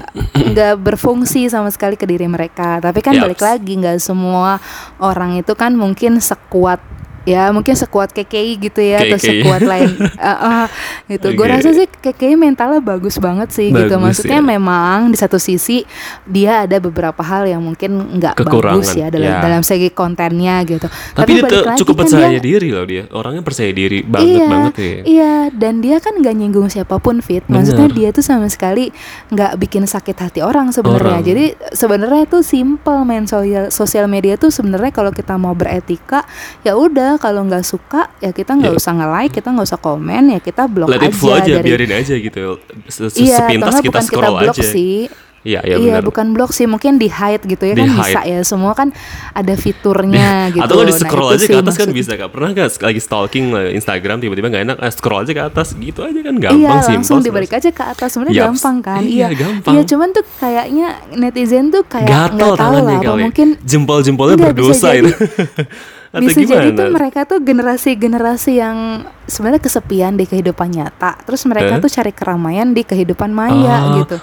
[0.54, 3.22] nggak berfungsi sama sekali ke diri mereka tapi kan Yaps.
[3.28, 4.56] balik lagi nggak semua
[4.98, 6.80] orang itu kan mungkin sekuat
[7.24, 9.40] ya mungkin sekuat KKI gitu ya atau KKI.
[9.40, 10.64] sekuat lain Ah, ah,
[11.04, 11.52] gitu gue Oke.
[11.52, 14.46] rasa sih KKI mentalnya bagus banget sih gitu Bagus maksudnya ya.
[14.46, 15.84] memang di satu sisi
[16.24, 19.40] dia ada beberapa hal yang mungkin nggak bagus ya dalam ya.
[19.40, 22.84] dalam segi kontennya gitu Tapi, dia balik tuh lagi cukup kan percaya dia- diri loh
[22.84, 23.02] dia.
[23.10, 24.92] Orangnya percaya diri banget iya, banget ya.
[25.04, 27.40] Iya, dan dia kan nggak nyinggung siapa pun fit.
[27.46, 27.96] Maksudnya Bener.
[27.96, 28.92] dia tuh sama sekali
[29.30, 31.24] nggak bikin sakit hati orang sebenarnya.
[31.24, 36.26] Jadi sebenarnya tuh simple main sosial sosial media tuh sebenarnya kalau kita mau beretika
[36.60, 38.78] ya udah kalau nggak suka ya kita nggak Iya.
[38.78, 41.64] usah nge-like, kita nggak usah komen ya kita blok Let aja, it flow aja, dari
[41.64, 42.42] biarin aja gitu.
[42.86, 44.64] Se- Iya, Sepintas nggak kita bukan kita blok aja.
[44.64, 44.98] sih.
[45.44, 46.08] Iya, iya iya, benar.
[46.08, 48.00] bukan blok sih, mungkin di hide gitu ya Di kan hide.
[48.00, 48.40] bisa ya.
[48.42, 48.88] Semua kan
[49.30, 50.64] ada fiturnya gitu.
[50.64, 52.68] Atau nggak di Nah, scroll itu aja sih ke atas kan bisa kak Pernah gak
[52.80, 56.48] lagi stalking Instagram tiba-tiba gak enak eh, Scroll aja ke atas gitu aja kan Iya
[56.48, 58.48] gampang langsung dibalik aja ke atas sebenarnya Yaps.
[58.56, 59.72] gampang kan Iya, iya gampang.
[59.74, 64.96] iya cuman tuh kayaknya netizen tuh kayak nggak tahu lah apa kali mungkin Jempol-jempolnya berdosa
[64.96, 65.12] itu
[66.14, 66.78] Atau bisa jadi gimana?
[66.78, 68.76] tuh mereka tuh generasi-generasi yang
[69.24, 71.80] sebenarnya kesepian di kehidupan nyata terus mereka Eh?
[71.80, 74.16] tuh cari keramaian di kehidupan maya Ah, gitu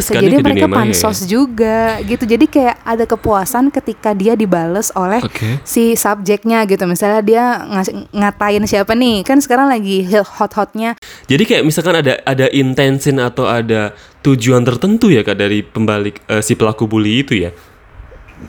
[0.00, 0.76] bisa jadi ke mereka maya ya?
[0.88, 6.86] pansos juga gitu jadi kayak ada kepuasan ketika dia dibales oleh Oke si subjeknya gitu
[6.86, 10.96] misalnya dia ngas- ngatain siapa nih kan sekarang lagi hot-hotnya
[11.26, 16.40] Jadi kayak misalkan ada ada intensin atau ada tujuan tertentu ya kak dari pembalik eh,
[16.40, 17.50] si pelaku bully itu ya.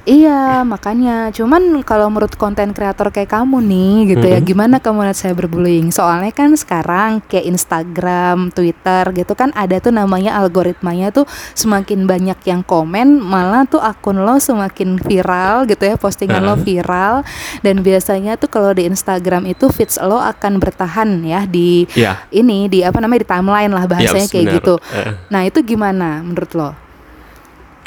[0.04, 1.32] Iya, makanya.
[1.32, 5.96] Cuman kalau menurut konten kreator kayak kamu nih gitu ya, gimana kamu lihat cyberbullying?
[5.96, 11.24] Soalnya kan sekarang kayak Instagram, Twitter gitu kan ada tuh namanya algoritmanya tuh
[11.56, 17.24] semakin banyak yang komen, malah tuh akun lo semakin viral gitu ya, postingan lo viral
[17.64, 22.28] dan biasanya tuh kalau di Instagram itu feeds lo akan bertahan ya di Iya.
[22.32, 24.56] ini di apa namanya di timeline lah bahasanya Yaps, kayak benar.
[24.60, 24.76] gitu.
[24.92, 25.12] Eh.
[25.32, 26.72] Nah, itu gimana menurut lo?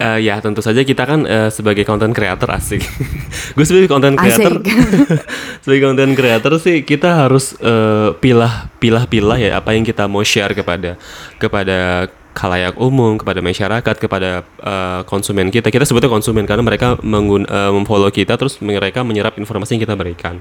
[0.00, 2.80] Eh, ya tentu saja kita kan eh, sebagai content creator asik.
[3.56, 4.64] Gue sebagai content creator,
[5.62, 10.24] sebagai content creator sih kita harus eh, pilah pilah pilah ya apa yang kita mau
[10.24, 10.96] share kepada
[11.36, 15.68] kepada khalayak umum, kepada masyarakat, kepada eh, konsumen kita.
[15.68, 20.00] Kita sebutnya konsumen karena mereka menggun eh, memfollow kita terus mereka menyerap informasi yang kita
[20.00, 20.40] berikan.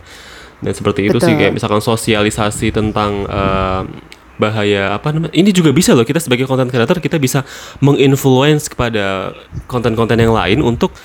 [0.63, 1.39] Dan seperti itu sih Betul.
[1.39, 3.27] kayak misalkan sosialisasi tentang
[4.39, 7.43] bahaya apa namanya ini juga bisa loh kita sebagai content creator kita bisa
[7.83, 9.35] menginfluence kepada
[9.67, 10.95] konten-konten yang lain untuk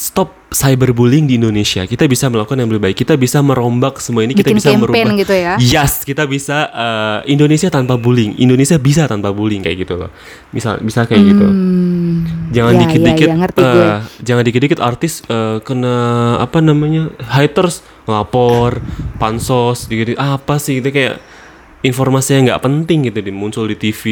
[0.00, 1.84] stop cyberbullying di Indonesia.
[1.84, 2.96] Kita bisa melakukan yang lebih baik.
[3.04, 5.20] Kita bisa merombak semua ini kita Bikin bisa campaign merubah.
[5.22, 5.54] gitu ya?
[5.60, 8.34] yes kita bisa eh, Indonesia tanpa bullying.
[8.40, 10.10] Indonesia bisa tanpa bullying kayak gitu loh.
[10.56, 11.46] Misal bisa kayak gitu.
[11.46, 13.84] Hmm, jangan ya, dikit-dikit ya, ya, gue.
[13.84, 15.96] eh, jangan dikit-dikit artis eh, kena
[16.40, 18.80] apa namanya haters ngelapor
[19.20, 21.20] pansos dikit apa sih gitu kayak
[21.80, 24.02] informasi yang nggak penting gitu di muncul di TV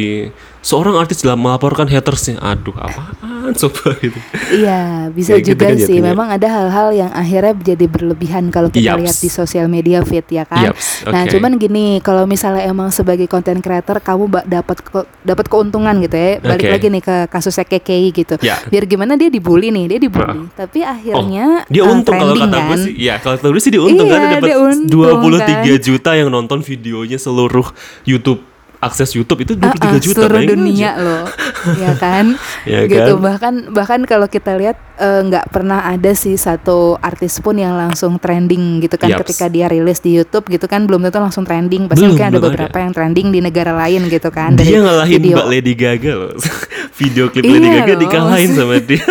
[0.61, 3.15] seorang artis dalam melaporkan hatersnya aduh apaan
[3.51, 4.19] coba gitu
[4.51, 5.81] Iya, bisa Kayak gitu juga kan sih.
[5.89, 6.05] jatuhnya.
[6.07, 8.99] Memang ada hal-hal yang akhirnya jadi berlebihan kalau kita Yaps.
[8.99, 10.69] lihat di sosial media fit ya kan.
[10.69, 15.95] Yaps, Nah, cuman gini, kalau misalnya emang sebagai content creator kamu dapat ke- dapat keuntungan
[15.99, 16.37] gitu ya.
[16.39, 16.71] Balik Oke.
[16.71, 18.35] lagi nih ke kasusnya KKI gitu.
[18.39, 18.57] Ya.
[18.67, 20.49] Biar gimana dia dibully nih, dia dibully.
[20.51, 22.79] Tapi akhirnya Oh, dia eh, untung kalau trending kata gue kan.
[22.79, 25.41] sih ya kalau kata gue sih dia untung Iya, kan dia dapat dia untung 23
[25.71, 25.79] kan.
[25.79, 27.67] juta yang nonton videonya seluruh
[28.03, 28.41] YouTube
[28.79, 30.91] akses YouTube itu 23 Ah, ah, juta seluruh dunia aja.
[30.97, 31.23] loh,
[31.83, 32.25] ya kan?
[32.63, 33.21] Ya gitu kan?
[33.21, 38.15] bahkan bahkan kalau kita lihat eh, nggak pernah ada sih satu artis pun yang langsung
[38.15, 39.19] trending gitu kan Yaps.
[39.25, 42.39] ketika dia rilis di YouTube gitu kan belum tentu langsung trending pasti Belum, mungkin ada
[42.41, 42.81] beberapa ada.
[42.81, 46.33] yang trending di negara lain gitu kan dia dari ngalahin video Mbak Lady Gaga loh
[46.99, 49.03] video klip Iya Lady Gaga loh, dikalahin sama dia.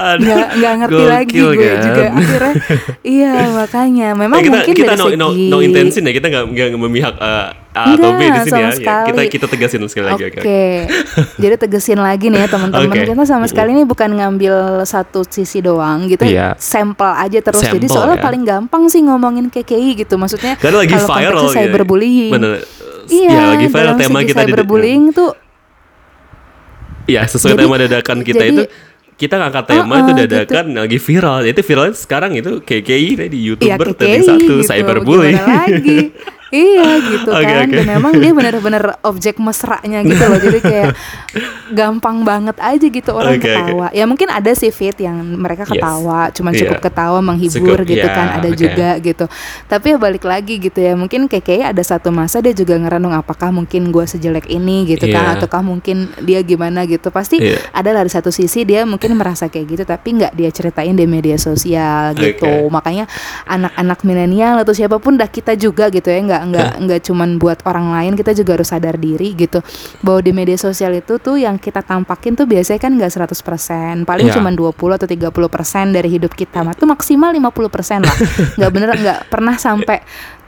[0.00, 1.78] Aduh, nggak ngerti lagi gue kan?
[1.78, 2.54] juga akhirnya
[3.02, 6.26] iya makanya memang Eh, kita mungkin kita dari no, no, segi no intention ya kita
[6.28, 8.66] nggak memihak eh, A atau B di sini sama ya.
[8.66, 8.74] ya.
[8.74, 9.26] Kita sekali.
[9.30, 10.22] kita tegasin sekali lagi.
[10.26, 10.62] Oke, oke.
[11.38, 13.06] jadi tegesin lagi nih ya teman-teman Oke.
[13.06, 16.58] kita sama sekali ini bukan ngambil satu sisi doang gitu, Iya.
[16.58, 17.62] sampel aja terus.
[17.62, 18.24] jadi Sampel, soalnya ya.
[18.24, 21.54] paling gampang sih ngomongin KKI gitu, maksudnya Karena lagi kalau viral ya.
[21.56, 22.32] cyberbullying.
[22.32, 22.52] Bener.
[23.06, 25.30] Iya, ya, lagi viral tema kita di cyberbullying tuh
[27.06, 28.62] Ya, sesuai Jadi- tema dadakan kita jadi- itu
[29.16, 30.20] kita ngangkat tema Uh-uh, itu gitu.
[30.24, 31.38] dadakan lagi viral.
[31.44, 35.36] Itu viralnya sekarang itu KKI Iya YouTuber KKI tadi satu gitu, cyberbullying.
[35.36, 35.98] lagi
[36.50, 37.74] Iya gitu kan oke.
[37.78, 40.88] Dan emang dia bener-bener objek mesranya gitu loh Jadi kayak
[41.70, 43.46] gampang banget aja gitu orang oke.
[43.46, 45.72] ketawa Ya mungkin ada sih fit yang mereka Yes.
[45.72, 46.60] ketawa Cuman Iya.
[46.66, 48.58] cukup ketawa menghibur Cukup, gitu ya, kan Ada oke.
[48.58, 49.24] juga gitu
[49.66, 53.14] Tapi ya balik lagi gitu ya Mungkin kayak kayak ada satu masa dia juga ngerenung
[53.14, 55.38] Apakah mungkin gue sejelek ini gitu kan Iya.
[55.38, 57.62] Ataukah mungkin dia gimana gitu Pasti Iya.
[57.70, 61.38] ada di satu sisi dia mungkin merasa kayak gitu Tapi nggak dia ceritain di media
[61.38, 62.72] sosial gitu Oke.
[62.72, 63.04] makanya
[63.46, 67.58] anak-anak milenial atau siapa pun dah kita juga gitu ya nggak nggak nggak cuman buat
[67.68, 69.60] orang lain kita juga harus sadar diri gitu.
[70.00, 74.26] Bahwa di media sosial itu tuh yang kita tampakin tuh biasanya kan nggak 100% paling
[74.30, 74.36] Ya.
[74.38, 76.62] cuman 20 atau 30% dari hidup kita.
[76.62, 78.16] Mah tuh maksimal 50% lah.
[78.60, 80.04] Nggak bener nggak pernah sampai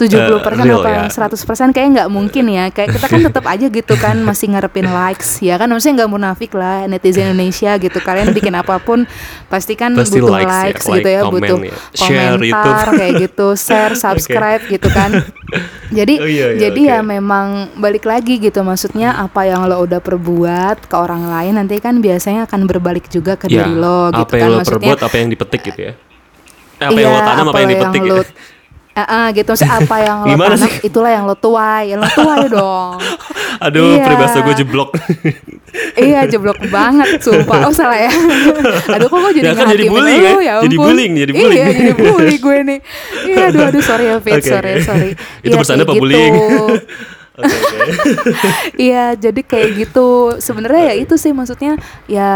[0.06, 1.06] 70% real atau ya.
[1.06, 5.38] 100% kayak nggak mungkin ya kayak kita kan tetap aja gitu kan masih ngarepin likes
[5.38, 9.04] ya kan maksudnya nggak munafik lah netizen Indonesia gitu kalian bikin apa pun
[9.46, 11.72] pasti kan Pasti butuh likes ya, likes, like, gitu ya comment butuh ya.
[11.92, 12.98] Share komentar YouTube.
[12.98, 15.10] kayak gitu share subscribe gitu kan
[15.90, 16.92] jadi Oh, iya, iya, jadi oke.
[16.92, 21.76] ya memang balik lagi gitu maksudnya apa yang lo udah perbuat ke orang lain nanti
[21.78, 24.78] kan biasanya akan berbalik juga ke Ya, diri lo gitu apa yang kan lo maksudnya
[24.88, 25.92] perbuat, apa yang dipetik gitu ya.
[26.80, 28.24] Eh, apa yang Iya, lo tanam, apa yang dipetik lo, ya.
[28.92, 30.84] Ah, ah, gitu maksudnya apa yang lo Gimana tanam sih?
[30.84, 33.00] itulah yang lo tuai ya lo tuai dong
[33.64, 34.04] Aduh, Iya.
[34.04, 34.90] peribahasa gue jeblok.
[35.94, 38.12] iya jeblok banget sumpah oh salah ya
[38.94, 40.12] aduh kok gue jadi Ya kan jadi lo, kan?
[40.38, 41.56] ya Jadi bullying, jadi bullying.
[41.56, 42.78] iya jadi bully gue nih
[43.24, 46.34] iya aduh aduh sorry ya Fit Oke, sorry sorry Itu Iya, bercanda kayak apa bullying?
[46.34, 46.78] Oke, oke.
[48.76, 50.08] Iya, jadi kayak gitu.
[50.36, 52.30] Sebenarnya ya itu sih maksudnya ya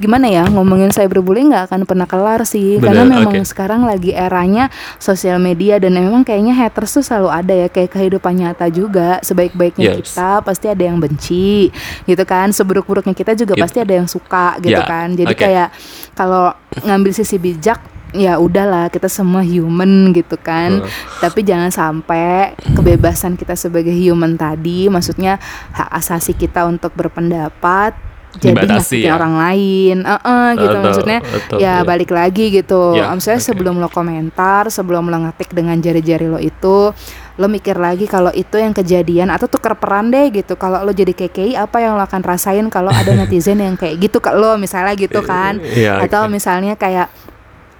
[0.00, 3.44] gimana ya ngomongin cyberbullying nggak akan pernah kelar sih karena Bener, memang oke.
[3.44, 8.32] sekarang lagi eranya sosial media dan memang kayaknya haters tuh selalu ada ya kayak kehidupan
[8.34, 10.16] nyata juga sebaik-baiknya Yes.
[10.16, 11.68] kita pasti ada yang benci
[12.04, 15.38] gitu kan seburuk-buruknya kita juga It- pasti ada yang suka gitu Ya, kan jadi oke.
[15.38, 15.68] kayak
[16.12, 17.76] kalau ngambil sisi bijak
[18.10, 20.90] ya udahlah kita semua human gitu kan Hmm.
[21.20, 25.38] tapi jangan sampai kebebasan kita sebagai human tadi maksudnya
[25.70, 27.94] hak asasi kita untuk berpendapat
[28.32, 29.12] jadi Dibatasi ya.
[29.12, 31.18] orang lain Heeh, gitu Betul, maksudnya
[31.52, 31.74] ya iya.
[31.82, 33.46] balik lagi gitu Ya, maksudnya oke.
[33.46, 36.94] sebelum lo komentar sebelum lo ngetik dengan jari-jari lo itu
[37.34, 41.10] lo mikir lagi kalau itu yang kejadian atau tuker peran deh gitu kalau lo jadi
[41.10, 44.94] KKI apa yang lo akan rasain kalau ada netizen yang kayak gitu ke lo misalnya
[44.94, 46.30] gitu kan Iya, atau oke.
[46.30, 47.10] misalnya kayak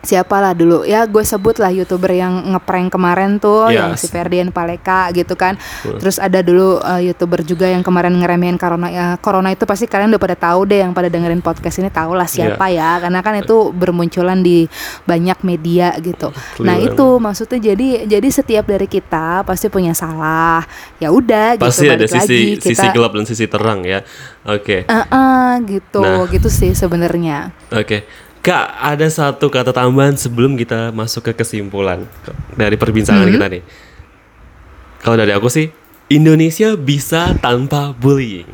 [0.01, 4.01] siapa lah dulu ya gue sebut lah youtuber yang ngeprank kemarin tuh yang Yes.
[4.01, 5.61] si Ferdian Paleka gitu kan
[5.99, 10.09] terus ada dulu uh, youtuber juga yang kemarin ngeremehin corona ya corona itu pasti kalian
[10.09, 13.35] udah pada tahu deh yang pada dengerin podcast ini tahu lah siapa ya karena kan
[13.39, 14.65] itu bermunculan di
[15.03, 16.93] banyak media gitu nah Keliruan.
[16.93, 20.65] itu maksudnya jadi jadi setiap dari kita pasti punya salah
[20.97, 24.01] ya udah Pasti gitu ada sisi lagi sisi kita gelap dan sisi terang ya.
[24.43, 24.85] Oke.
[24.85, 26.25] Eh-eh, gitu Nah.
[26.27, 28.09] gitu sih sebenarnya Oke.
[28.41, 32.09] Kak, ada satu kata tambahan sebelum kita masuk ke kesimpulan
[32.57, 33.35] dari perbincangan Hmm.
[33.37, 33.63] kita nih.
[35.05, 35.69] Kalau dari aku sih,
[36.09, 38.49] Indonesia bisa tanpa bullying.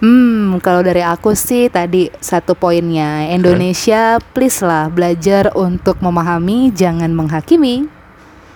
[0.00, 7.08] Hmm, kalau dari aku sih tadi satu poinnya Indonesia please lah belajar untuk memahami jangan
[7.08, 7.88] menghakimi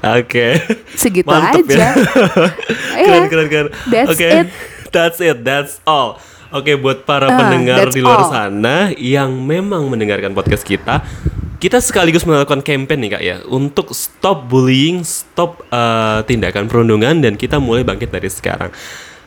[0.04, 0.60] Oke.
[0.92, 1.96] segitu Mantep aja.
[3.00, 3.06] ya.
[3.06, 3.68] Keren, keren, keren.
[3.88, 4.28] That's Oke.
[4.28, 4.46] it.
[4.92, 5.38] That's it.
[5.40, 6.20] That's all.
[6.48, 8.30] Oke, buat para Ah, pendengar di luar all.
[8.30, 11.04] sana yang memang mendengarkan podcast kita,
[11.56, 17.34] kita sekaligus melakukan campaign nih kak ya untuk stop bullying, stop eh, tindakan perundungan dan
[17.34, 18.72] kita mulai bangkit dari sekarang.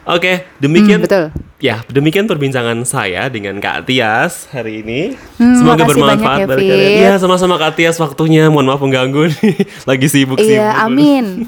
[0.01, 0.97] Oke, demikian.
[0.97, 1.23] Hmm, betul.
[1.61, 5.13] Ya, demikian perbincangan saya dengan Kak Tias hari ini.
[5.37, 6.97] Hmm, Semoga bermanfaat banyak ya, kalian.
[6.97, 8.49] Iya, sama-sama Kak Tias waktunya.
[8.49, 9.61] Mohon maaf mengganggu nih.
[9.89, 10.57] Lagi sibuk-sibuk.
[10.57, 11.45] Iya, amin.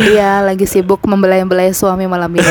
[0.00, 2.40] Iya, lagi sibuk membelai-belai suami malam ini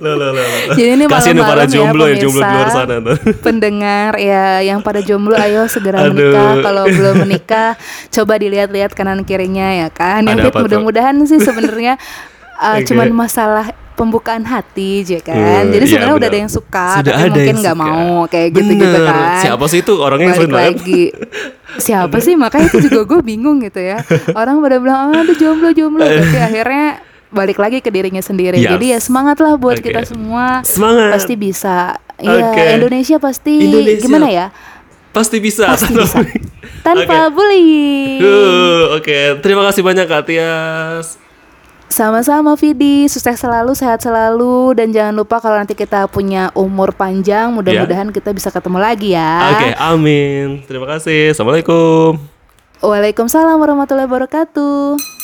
[0.00, 0.14] loh.
[0.16, 0.74] Loh, loh.
[0.74, 3.16] Jadi ini Kasihan tuh para ya, jomblo ya, jomblo di luar sana tuh.
[3.46, 6.14] Pendengar ya yang pada jomblo ayo segera Aduh.
[6.14, 7.68] menikah kalau belum menikah
[8.14, 10.24] coba dilihat-lihat kanan kirinya ya kan.
[10.24, 11.98] Yang mudah-mudahan sih sebenarnya
[12.58, 12.90] uh, Oke.
[12.90, 15.34] cuman masalah pembukaan hati aja kan.
[15.34, 16.38] Hmm, Jadi iya, sebenarnya udah benar.
[16.38, 19.40] ada yang suka Sudah tapi ada mungkin yang nggak mau kayak gitu-gitu kan.
[19.42, 20.70] Siapa sih itu orangnya yang Balik sebenarnya?
[20.70, 21.04] lagi
[21.76, 24.00] siapa sih makanya itu juga gue bingung gitu ya
[24.32, 28.60] orang pada bilang ah aduh jomblo jomblo tapi akhirnya balik lagi ke dirinya sendiri.
[28.60, 28.70] Yes.
[28.76, 29.92] Jadi ya semangat lah buat Oke.
[29.92, 30.64] kita semua.
[30.64, 31.12] Semangat.
[31.16, 32.00] Pasti bisa.
[32.18, 32.64] Iya, Oke.
[32.80, 34.02] Indonesia pasti Indonesia.
[34.02, 34.46] gimana ya?
[35.12, 35.70] Pasti bisa.
[35.70, 36.18] Pasti bisa.
[36.86, 37.34] Tanpa Oke.
[37.36, 38.20] bullying.
[38.22, 41.20] Uh, Oke, terima kasih banyak Kak Tias.
[41.88, 47.48] Sama-sama Vidi, sukses selalu, sehat selalu dan jangan lupa kalau nanti kita punya umur panjang,
[47.48, 49.56] mudah-mudahan kita bisa ketemu lagi ya.
[49.56, 50.68] Oke, amin.
[50.68, 51.32] Terima kasih.
[51.32, 52.20] Assalamualaikum.
[52.84, 55.17] Waalaikumsalam warahmatullahi wabarakatuh.